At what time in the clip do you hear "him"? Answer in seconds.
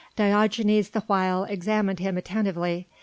1.99-2.17